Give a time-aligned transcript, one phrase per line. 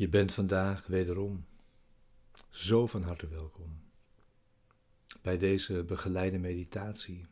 [0.00, 1.46] Je bent vandaag wederom
[2.48, 3.82] zo van harte welkom
[5.22, 7.26] bij deze begeleide meditatie,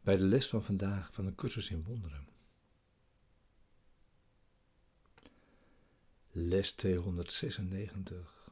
[0.00, 2.28] bij de les van vandaag van een cursus in wonderen.
[6.30, 8.50] Les 296.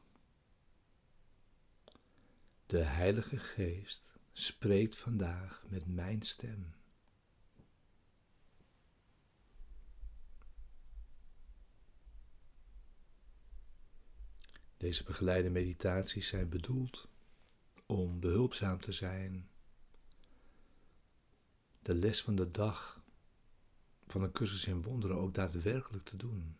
[2.65, 6.73] De Heilige Geest spreekt vandaag met mijn stem.
[14.85, 17.09] Deze begeleide meditaties zijn bedoeld
[17.85, 19.49] om behulpzaam te zijn,
[21.81, 23.03] de les van de dag
[24.07, 26.57] van een cursus in wonderen ook daadwerkelijk te doen.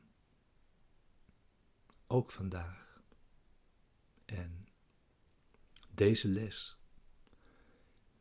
[2.07, 3.01] Ook vandaag.
[4.25, 4.67] En
[5.91, 6.77] deze les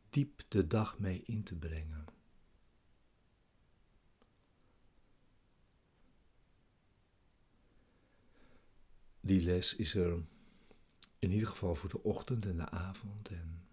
[0.09, 2.05] diep de dag mee in te brengen.
[9.25, 10.23] Die les is er
[11.19, 13.65] in ieder geval voor de ochtend en de avond en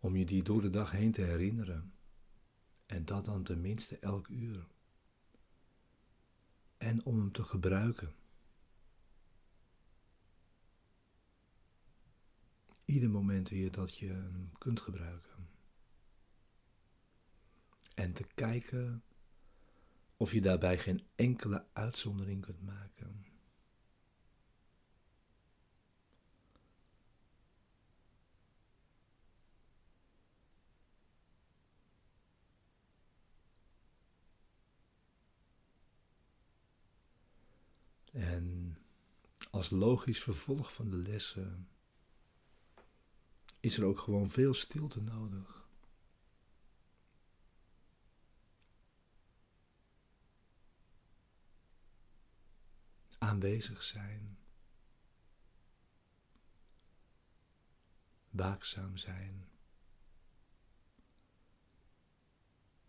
[0.00, 1.92] om je die door de dag heen te herinneren.
[2.86, 4.66] En dat dan tenminste elk uur.
[6.76, 8.14] En om hem te gebruiken.
[12.84, 15.48] Ieder moment weer dat je hem kunt gebruiken.
[17.94, 19.02] En te kijken
[20.16, 22.95] of je daarbij geen enkele uitzondering kunt maken.
[38.16, 38.78] En
[39.50, 41.68] als logisch vervolg van de lessen
[43.60, 45.68] is er ook gewoon veel stilte nodig.
[53.18, 54.38] Aanwezig zijn.
[58.30, 59.48] Waakzaam zijn.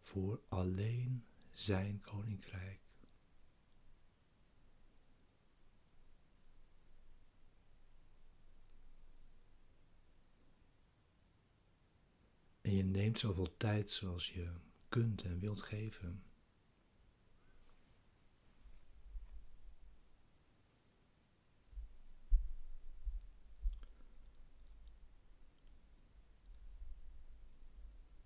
[0.02, 2.87] Voor alleen zijn koninkrijk.
[12.68, 14.50] En je neemt zoveel tijd zoals je
[14.90, 16.24] kunt en wilt geven.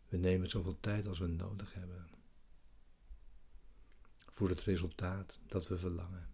[0.08, 2.10] We nemen zoveel tijd als we nodig hebben
[4.26, 6.31] voor het resultaat dat we verlangen.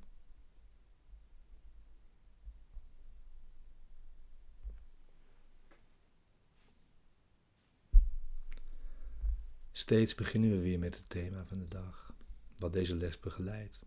[9.78, 12.14] Steeds beginnen we weer met het thema van de dag,
[12.58, 13.86] wat deze les begeleidt.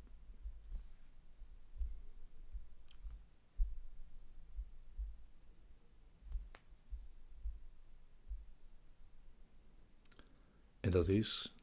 [10.81, 11.55] En dat is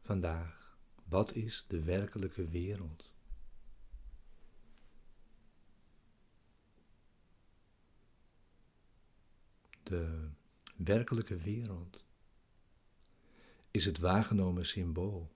[0.00, 3.12] vandaag, wat is de werkelijke wereld?
[9.82, 10.28] De
[10.76, 12.04] werkelijke wereld
[13.72, 15.32] is het waargenomen symbool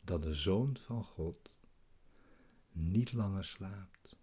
[0.00, 1.50] dat de Zoon van God
[2.72, 4.18] niet langer slaapt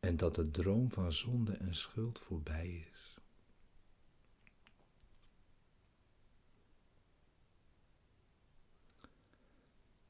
[0.00, 3.18] en dat de droom van zonde en schuld voorbij is.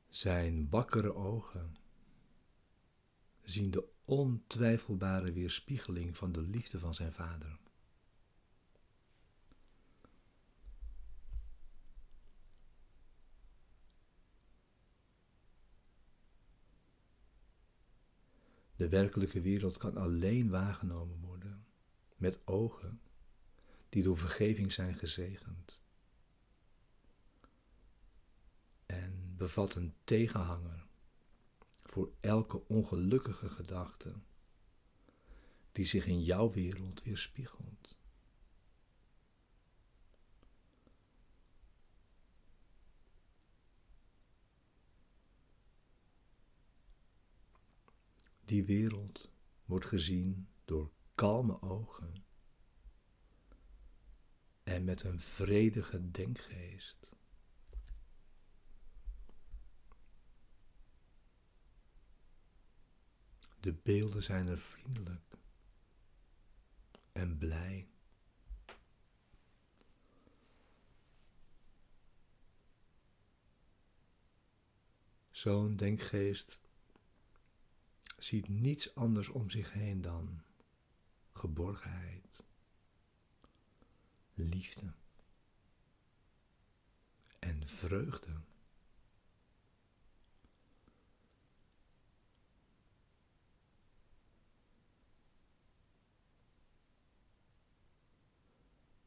[0.08, 1.76] Zijn wakkere ogen
[3.42, 7.58] zien de ontwijfelbare weerspiegeling van de liefde van zijn vader.
[18.81, 21.65] De werkelijke wereld kan alleen waargenomen worden
[22.17, 23.00] met ogen
[23.88, 25.82] die door vergeving zijn gezegend.
[28.87, 30.87] En bevat een tegenhanger
[31.82, 34.15] voor elke ongelukkige gedachte
[35.73, 37.97] die zich in jouw wereld weerspiegelt.
[48.50, 49.31] Die wereld
[49.64, 52.25] wordt gezien door kalme ogen
[54.62, 57.17] en met een vredige denkgeest.
[63.61, 65.38] De beelden zijn er vriendelijk
[67.12, 67.88] en blij.
[75.31, 76.69] Zo'n denkgeest
[78.25, 80.43] ziet niets anders om zich heen dan
[81.32, 82.44] geborgenheid,
[84.34, 84.93] liefde
[87.38, 88.40] en vreugde.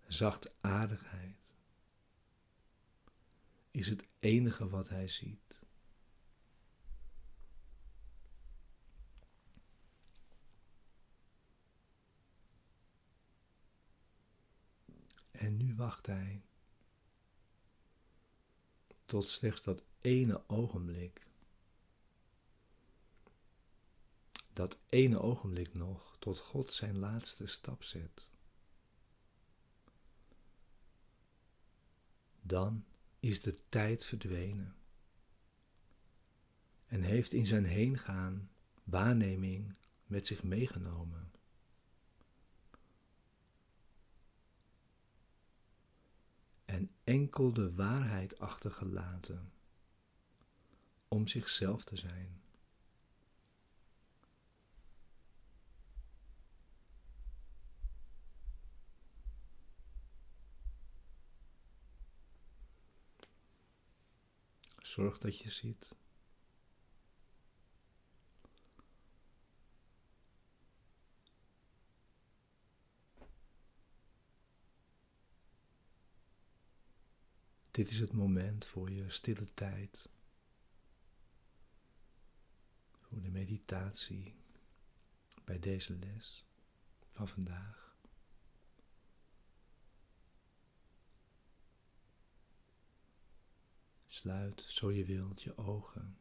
[0.07, 1.35] Zachtaardigheid
[3.71, 5.62] is het enige wat hij ziet.
[15.43, 16.41] En nu wacht hij
[19.05, 21.27] tot slechts dat ene ogenblik.
[24.53, 28.29] Dat ene ogenblik nog tot God zijn laatste stap zet.
[32.41, 32.85] Dan
[33.19, 34.75] is de tijd verdwenen
[36.87, 38.49] en heeft in zijn heengaan
[38.83, 39.75] waarneming
[40.05, 41.31] met zich meegenomen.
[46.65, 49.51] En enkel de waarheid achtergelaten
[51.07, 52.41] om zichzelf te zijn.
[64.77, 65.95] Zorg dat je ziet.
[77.73, 80.09] Dit is het moment voor je stille tijd,
[82.99, 84.35] voor de meditatie
[85.43, 86.45] bij deze les
[87.11, 87.97] van vandaag.
[94.07, 96.17] Sluit, zo je wilt, je ogen.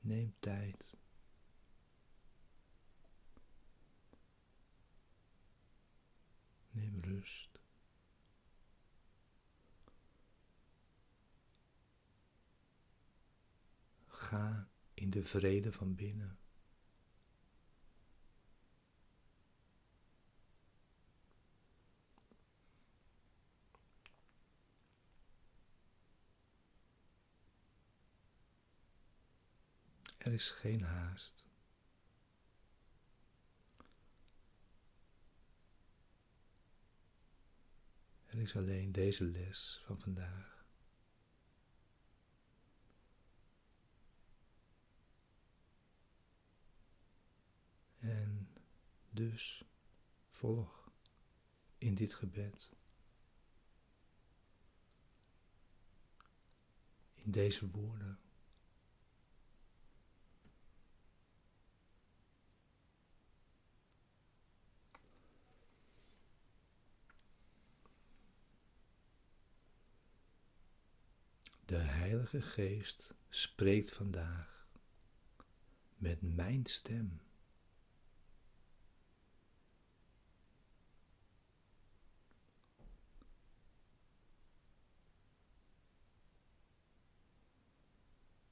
[0.00, 0.96] Neem tijd.
[6.72, 7.00] Neem
[14.06, 16.38] Ga in de vrede van binnen.
[30.18, 31.51] Er is geen haast.
[38.32, 40.64] Er is alleen deze les van vandaag.
[47.98, 48.48] En
[49.10, 49.64] dus
[50.30, 50.90] volg
[51.78, 52.70] in dit gebed.
[57.14, 58.18] In deze woorden.
[71.64, 71.78] De
[72.22, 74.66] Heilige Geest spreekt vandaag
[75.96, 77.20] met mijn stem.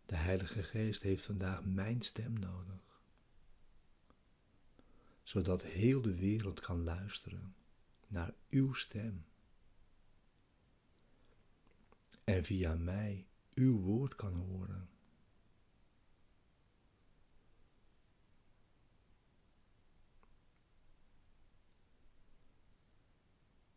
[0.06, 3.02] De Heilige Geest heeft vandaag mijn stem nodig,
[5.22, 7.54] zodat heel de wereld kan luisteren
[8.06, 9.24] naar uw stem
[12.24, 13.24] en via mij
[13.60, 14.88] uw woord kan horen.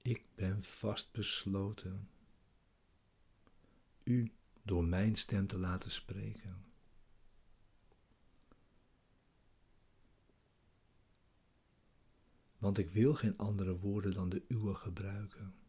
[0.01, 2.09] Ik ben vastbesloten
[4.03, 6.65] u door mijn stem te laten spreken.
[12.57, 15.62] Want ik wil geen andere woorden dan de uwe gebruiken.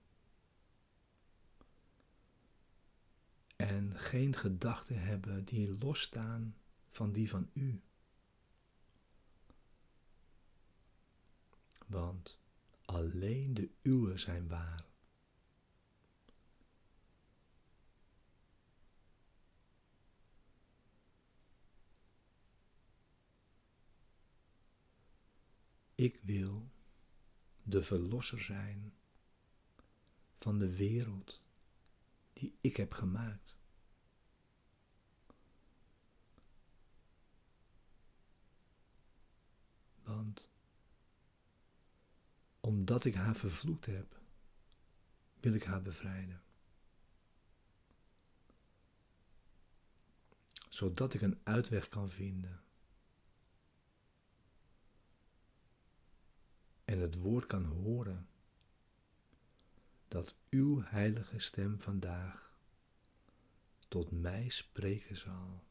[3.56, 6.56] En geen gedachten hebben die losstaan
[6.90, 7.82] van die van u.
[11.87, 12.40] Want
[12.84, 14.84] alleen de uwe zijn waar.
[25.94, 26.70] Ik wil
[27.62, 28.94] de verlosser zijn
[30.34, 31.44] van de wereld
[32.35, 33.59] die ik heb gemaakt.
[40.03, 40.49] Want
[42.61, 44.21] omdat ik haar vervloekt heb,
[45.41, 46.43] wil ik haar bevrijden.
[50.69, 52.62] Zodat ik een uitweg kan vinden.
[56.85, 58.29] En het woord kan horen
[60.14, 62.52] dat uw heilige stem vandaag
[63.88, 65.64] tot mij spreken zal.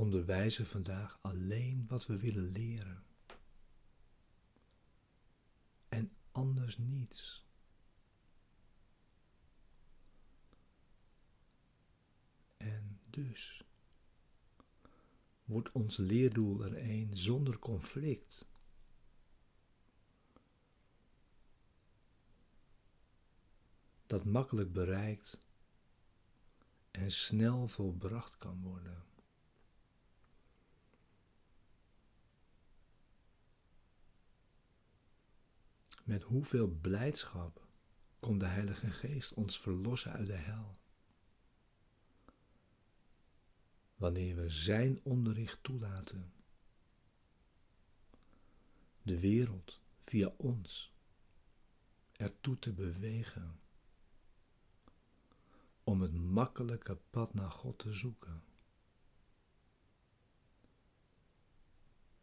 [0.00, 3.04] Onderwijzen vandaag alleen wat we willen leren.
[5.88, 7.46] En anders niets.
[12.56, 13.64] En dus
[15.44, 18.48] wordt ons leerdoel er een zonder conflict.
[24.06, 25.42] Dat makkelijk bereikt
[26.90, 29.09] en snel volbracht kan worden.
[36.10, 37.66] Met hoeveel blijdschap
[38.20, 40.78] kon de Heilige Geest ons verlossen uit de hel.
[43.96, 46.32] Wanneer we Zijn onderricht toelaten.
[49.02, 50.92] De wereld via ons
[52.12, 53.60] ertoe te bewegen
[55.84, 58.42] om het makkelijke pad naar God te zoeken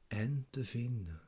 [0.08, 1.27] en te vinden.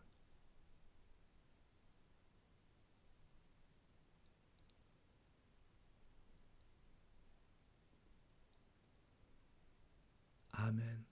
[10.70, 11.09] Amen.